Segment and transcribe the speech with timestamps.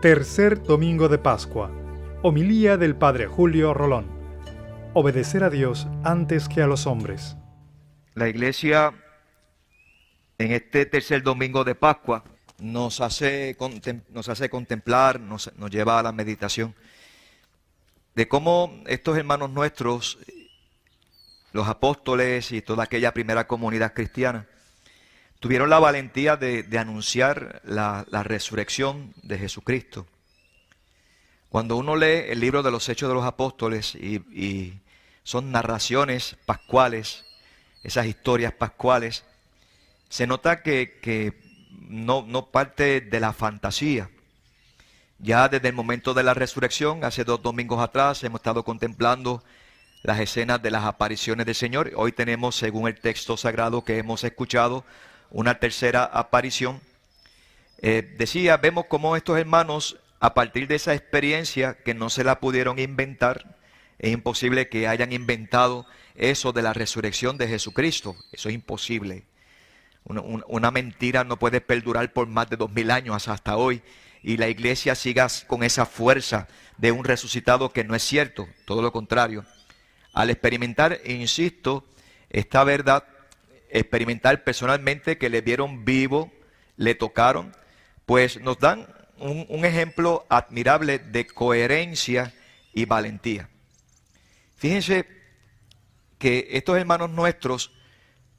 [0.00, 1.72] Tercer domingo de Pascua.
[2.22, 4.06] Homilía del Padre Julio Rolón.
[4.94, 7.36] Obedecer a Dios antes que a los hombres.
[8.14, 8.94] La iglesia
[10.38, 12.22] en este tercer domingo de Pascua
[12.60, 13.56] nos hace,
[14.10, 16.76] nos hace contemplar, nos, nos lleva a la meditación
[18.14, 20.18] de cómo estos hermanos nuestros,
[21.50, 24.46] los apóstoles y toda aquella primera comunidad cristiana,
[25.40, 30.06] tuvieron la valentía de, anunciar la, resurrección de Jesucristo.
[31.48, 34.80] Cuando uno lee el libro de los Hechos de los Apóstoles y,
[35.22, 37.26] son narraciones pascuales,
[37.84, 39.24] esas historias pascuales,
[40.08, 41.34] se nota que,
[41.88, 44.10] no, parte de la fantasía.
[45.18, 49.44] Ya desde el momento de la resurrección, hace dos domingos atrás, hemos estado contemplando
[50.02, 51.92] las escenas de las apariciones del Señor.
[51.96, 54.84] Hoy tenemos, según el texto sagrado que hemos escuchado,
[55.30, 56.80] una tercera aparición.
[57.80, 62.40] Eh, decía, vemos cómo estos hermanos, a partir de esa experiencia que no se la
[62.40, 63.56] pudieron inventar,
[63.98, 68.16] es imposible que hayan inventado eso de la resurrección de Jesucristo.
[68.32, 69.24] Eso es imposible.
[70.04, 73.82] Una, mentira no puede perdurar por más de dos mil años hasta hoy
[74.22, 76.48] y la iglesia siga con esa fuerza
[76.78, 79.44] de un resucitado que no es cierto, todo lo contrario.
[80.14, 81.84] Al experimentar, insisto,
[82.30, 83.04] esta verdad,
[83.70, 86.32] experimentar personalmente que le vieron vivo,
[86.76, 87.54] le tocaron,
[88.06, 88.86] pues nos dan
[89.18, 92.34] un, ejemplo admirable de coherencia
[92.72, 93.48] y valentía.
[94.56, 95.06] Fíjense
[96.18, 97.72] que estos hermanos nuestros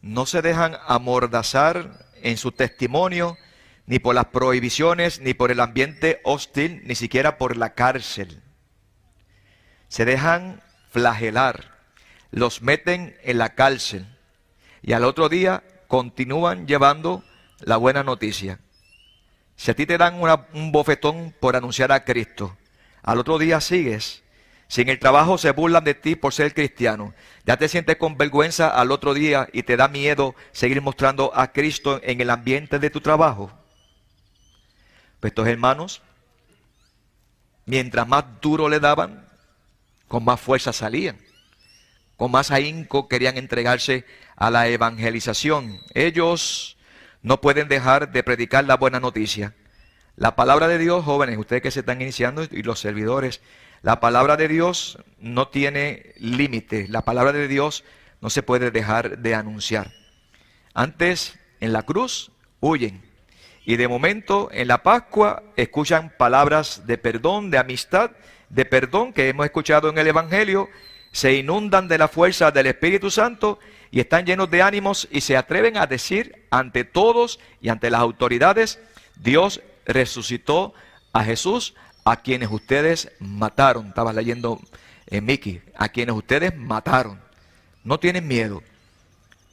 [0.00, 3.36] no se dejan amordazar en su testimonio,
[3.86, 8.42] ni por las prohibiciones, ni por el ambiente hostil, ni siquiera por la cárcel.
[9.88, 11.76] Se dejan flagelar,
[12.30, 14.15] los meten en la cárcel,
[14.86, 17.24] y al otro día continúan llevando
[17.58, 18.60] la buena noticia.
[19.56, 20.20] Si a ti te dan
[20.54, 22.56] un bofetón por anunciar a Cristo,
[23.02, 24.22] al otro día sigues.
[24.68, 28.16] Si en el trabajo se burlan de ti por ser cristiano, ya te sientes con
[28.16, 32.78] vergüenza al otro día y te da miedo seguir mostrando a Cristo en el ambiente
[32.78, 33.50] de tu trabajo.
[35.18, 36.02] Pues estos hermanos,
[37.64, 39.26] mientras más duro le daban,
[40.06, 41.25] con más fuerza salían
[42.16, 44.04] con más ahínco querían entregarse
[44.36, 45.80] a la evangelización.
[45.94, 46.76] Ellos
[47.22, 49.54] no pueden dejar de predicar la buena noticia.
[50.16, 53.42] La palabra de Dios, jóvenes, ustedes que se están iniciando y los servidores,
[53.82, 56.88] la palabra de Dios no tiene límite.
[56.88, 57.84] La palabra de Dios
[58.20, 59.92] no se puede dejar de anunciar.
[60.72, 63.02] Antes, en la cruz, huyen.
[63.64, 68.12] Y de momento, en la Pascua, escuchan palabras de perdón, de amistad,
[68.48, 70.68] de perdón que hemos escuchado en el Evangelio
[71.12, 73.58] se inundan de la fuerza del Espíritu Santo
[73.90, 78.00] y están llenos de ánimos y se atreven a decir ante todos y ante las
[78.00, 78.78] autoridades,
[79.16, 80.74] Dios resucitó
[81.12, 81.74] a Jesús
[82.04, 83.88] a quienes ustedes mataron.
[83.88, 84.60] Estaba leyendo
[85.06, 87.20] en Mickey, a quienes ustedes mataron.
[87.84, 88.62] No tienen miedo.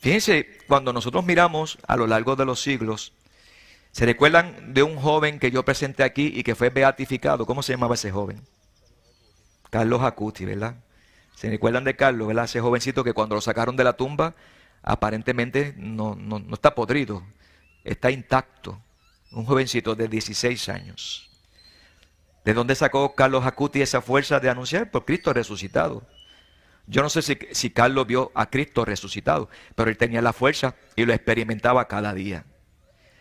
[0.00, 3.12] Fíjense, cuando nosotros miramos a lo largo de los siglos,
[3.90, 7.46] ¿se recuerdan de un joven que yo presenté aquí y que fue beatificado?
[7.46, 8.40] ¿Cómo se llamaba ese joven?
[9.70, 10.76] Carlos Acuti, ¿verdad?
[11.38, 14.34] ¿Se recuerdan de Carlos, ese jovencito que cuando lo sacaron de la tumba,
[14.82, 17.22] aparentemente no, no, está podrido,
[17.84, 18.82] está intacto.
[19.30, 21.30] Un jovencito de 16 años.
[22.44, 24.90] ¿De dónde sacó Carlos Acuti esa fuerza de anunciar?
[24.90, 26.04] Por Cristo resucitado.
[26.88, 30.74] Yo no sé si, si, Carlos vio a Cristo resucitado, pero él tenía la fuerza
[30.96, 32.46] y lo experimentaba cada día.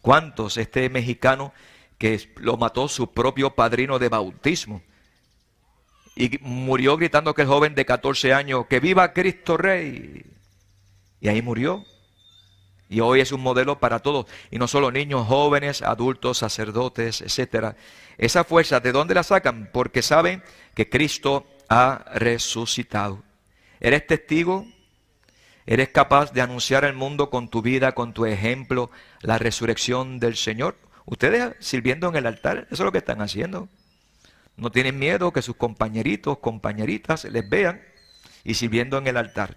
[0.00, 1.52] ¿Cuántos este mexicano
[1.98, 4.80] que lo mató su propio padrino de bautismo?
[6.18, 10.24] Y murió gritando que el joven de 14 años, que viva Cristo Rey.
[11.20, 11.84] Y ahí murió.
[12.88, 17.76] Y hoy es un modelo para todos, y no solo niños, jóvenes, adultos, sacerdotes, etcétera.
[18.16, 19.70] Esa fuerza, ¿de dónde la sacan?
[19.72, 20.42] Porque saben
[20.74, 23.22] que Cristo ha resucitado.
[23.78, 24.66] ¿Eres testigo?
[25.66, 28.90] ¿Eres capaz de anunciar al mundo con tu vida, con tu ejemplo,
[29.20, 30.76] la resurrección del Señor?
[31.04, 33.68] Ustedes sirviendo en el altar, eso es lo que están haciendo.
[34.58, 37.80] No tienen miedo que sus compañeritos, compañeritas les vean
[38.42, 39.56] y sirviendo en el altar,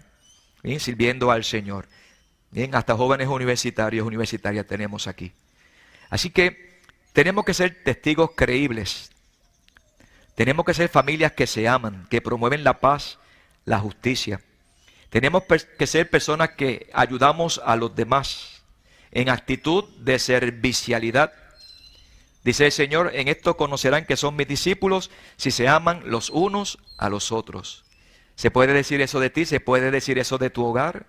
[0.78, 1.88] sirviendo al Señor.
[2.52, 5.32] Bien, hasta jóvenes universitarios, universitarias tenemos aquí.
[6.08, 6.78] Así que
[7.12, 9.10] tenemos que ser testigos creíbles.
[10.36, 13.18] Tenemos que ser familias que se aman, que promueven la paz,
[13.64, 14.40] la justicia.
[15.10, 15.42] Tenemos
[15.78, 18.62] que ser personas que ayudamos a los demás
[19.10, 21.32] en actitud de servicialidad
[22.44, 26.78] Dice el Señor, en esto conocerán que son mis discípulos si se aman los unos
[26.98, 27.84] a los otros.
[28.34, 29.44] ¿Se puede decir eso de ti?
[29.44, 31.06] ¿Se puede decir eso de tu hogar?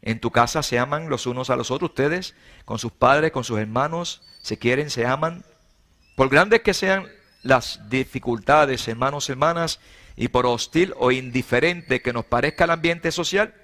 [0.00, 2.34] En tu casa se aman los unos a los otros, ustedes,
[2.64, 5.44] con sus padres, con sus hermanos, se quieren, se aman.
[6.16, 7.06] Por grandes que sean
[7.42, 9.78] las dificultades, hermanos, hermanas,
[10.16, 13.54] y por hostil o indiferente que nos parezca el ambiente social,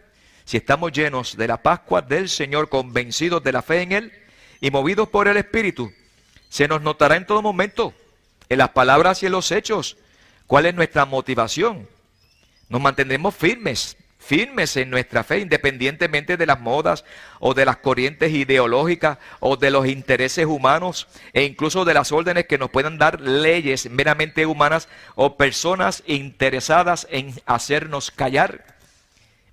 [0.44, 4.12] si estamos llenos de la Pascua del Señor, convencidos de la fe en Él
[4.60, 5.92] y movidos por el Espíritu,
[6.48, 7.94] se nos notará en todo momento,
[8.48, 9.96] en las palabras y en los hechos,
[10.46, 11.88] cuál es nuestra motivación.
[12.68, 17.04] Nos mantendremos firmes, firmes en nuestra fe, independientemente de las modas
[17.38, 22.46] o de las corrientes ideológicas o de los intereses humanos e incluso de las órdenes
[22.46, 28.77] que nos puedan dar leyes meramente humanas o personas interesadas en hacernos callar.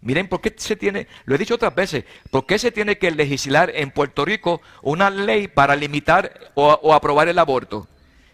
[0.05, 3.09] Miren, ¿por qué se tiene, lo he dicho otras veces, por qué se tiene que
[3.09, 7.87] legislar en Puerto Rico una ley para limitar o, aprobar el aborto?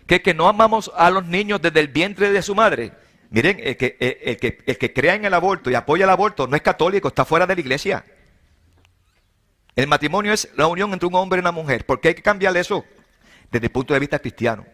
[0.06, 2.92] Que, que no amamos a los niños desde el vientre de su madre.
[3.30, 6.46] Miren, el que, el, que, el que crea en el aborto y apoya el aborto
[6.46, 8.04] no es católico, está fuera de la iglesia.
[9.74, 11.86] El matrimonio es la unión entre un hombre y una mujer.
[11.86, 12.84] ¿Por qué hay que cambiar eso?
[13.50, 14.66] Desde el punto de vista cristiano.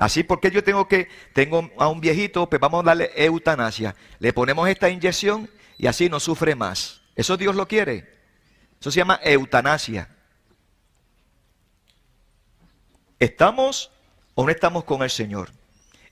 [0.00, 3.94] Así porque yo tengo que, tengo a un viejito, pues vamos a darle eutanasia.
[4.18, 7.02] Le ponemos esta inyección y así no sufre más.
[7.16, 8.10] Eso Dios lo quiere.
[8.80, 10.08] Eso se llama eutanasia.
[13.18, 13.90] ¿Estamos
[14.34, 15.50] o no estamos con el Señor?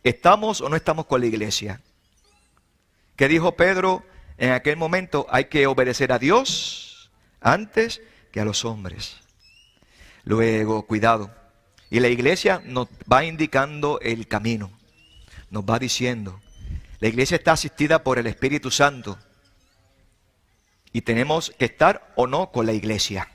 [0.03, 1.81] ¿Estamos o no estamos con la iglesia?
[3.17, 4.05] ¿Qué dijo Pedro
[4.37, 5.27] en aquel momento?
[5.31, 8.03] Hay que obedecer a Dios antes
[8.33, 9.17] que a los hombres.
[10.25, 11.35] Luego, cuidado.
[11.91, 14.71] Y la iglesia nos va indicando el camino.
[15.51, 16.41] Nos va diciendo.
[17.01, 19.19] La iglesia está asistida por el Espíritu Santo.
[20.93, 23.29] Y tenemos que estar o no con la iglesia.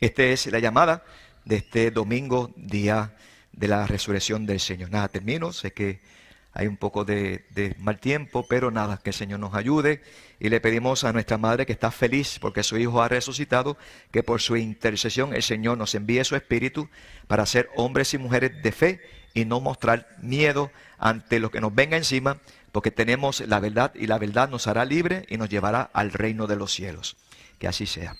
[0.00, 1.04] Esta es la llamada
[1.44, 3.16] de este domingo, día
[3.52, 4.90] de la resurrección del Señor.
[4.90, 6.00] Nada, termino, sé que
[6.56, 10.00] hay un poco de, mal tiempo, pero nada, que el Señor nos ayude
[10.40, 13.76] y le pedimos a nuestra Madre que está feliz porque su Hijo ha resucitado,
[14.10, 16.88] que por su intercesión el Señor nos envíe su Espíritu
[17.26, 19.00] para ser hombres y mujeres de fe
[19.34, 22.38] y no mostrar miedo ante lo que nos venga encima,
[22.72, 26.46] porque tenemos la verdad y la verdad nos hará libre y nos llevará al reino
[26.46, 27.18] de los cielos.
[27.58, 28.16] Que así sea.